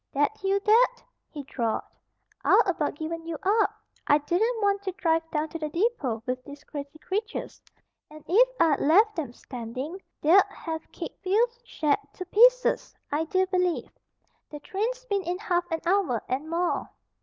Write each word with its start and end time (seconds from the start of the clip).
"That 0.13 0.43
you, 0.43 0.59
Dad?" 0.61 1.03
he 1.29 1.43
drawled. 1.43 1.83
"I'd 2.43 2.63
about 2.65 2.95
given 2.95 3.27
you 3.27 3.37
up. 3.43 3.69
I 4.07 4.17
didn't 4.17 4.59
want 4.59 4.81
to 4.81 4.91
drive 4.93 5.21
down 5.29 5.49
to 5.49 5.59
the 5.59 5.69
depot 5.69 6.23
with 6.25 6.43
these 6.43 6.63
crazy 6.63 6.97
creatures. 6.97 7.61
And 8.09 8.23
if 8.27 8.49
I'd 8.59 8.79
left 8.79 9.19
'em 9.19 9.31
standing 9.31 10.01
they'd 10.19 10.41
have 10.49 10.91
kicked 10.91 11.21
Phil's 11.21 11.59
shed 11.63 11.99
to 12.13 12.25
pieces, 12.25 12.95
I 13.11 13.25
do 13.25 13.45
believe. 13.45 13.91
The 14.49 14.59
train's 14.61 15.05
been 15.05 15.21
in 15.21 15.37
half 15.37 15.69
an 15.69 15.81
hour 15.85 16.23
and 16.27 16.49
more." 16.49 16.89